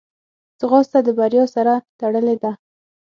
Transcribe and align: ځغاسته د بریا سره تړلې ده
ځغاسته 0.59 0.99
د 1.03 1.09
بریا 1.19 1.43
سره 1.55 1.73
تړلې 1.99 2.35
ده 2.43 2.51